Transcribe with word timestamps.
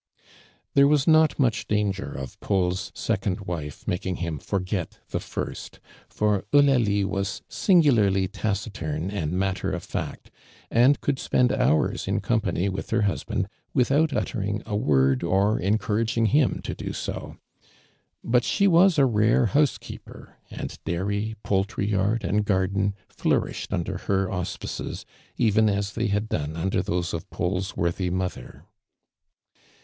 There 0.73 0.87
was 0.87 1.05
not 1.05 1.37
much 1.37 1.67
danger 1.67 2.11
of 2.11 2.39
Paul's 2.39 2.89
econd 2.95 3.45
wifeiuaUing 3.45 4.17
him 4.17 4.39
forget 4.39 4.97
the 5.11 5.19
first, 5.19 5.79
for 6.09 6.43
Eulalie 6.51 7.05
was 7.05 7.43
sin.milarly 7.47 8.27
taciturn 8.31 9.11
and 9.11 9.31
matter 9.33 9.69
of 9.71 9.85
fiitt. 9.85 10.31
and 10.71 10.99
eonlil 11.01 11.19
spend 11.19 11.51
hours 11.51 12.07
in 12.07 12.19
company 12.19 12.67
with 12.67 12.87
ln 12.89 13.03
r 13.03 13.09
iiu 13.09 13.27
b.iii<l 13.27 13.45
without 13.75 14.11
uttering 14.11 14.63
a 14.65 14.75
word 14.75 15.21
or 15.21 15.59
encouraging 15.59 16.25
him 16.25 16.61
to 16.63 16.73
do 16.73 16.93
so, 16.93 17.37
But 18.23 18.43
she 18.43 18.65
wa."" 18.67 18.89
a 18.97 19.05
rare 19.05 19.45
housekeeper, 19.53 20.37
and 20.49 20.83
dairy, 20.83 21.35
poiiltiy 21.45 21.91
yard 21.91 22.23
and 22.23 22.43
gartlen, 22.43 22.95
flourished 23.07 23.71
under 23.71 23.99
her 23.99 24.29
.ui 24.31 24.45
j'.ice. 24.45 25.05
even 25.37 25.69
as 25.69 25.93
they 25.93 26.07
liaddone 26.09 26.57
under 26.57 26.81
thosi' 26.81 27.13
of 27.13 27.29
Taul' 27.29 27.59
i 27.71 27.79
worthy 27.79 28.09
mother. 28.09 28.63